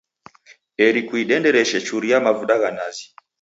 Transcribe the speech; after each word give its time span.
Eri 0.85 1.01
kuidendereshe 1.09 1.79
churia 1.87 2.17
mavuda 2.25 2.53
gha 2.61 2.69
nazi. 2.77 3.05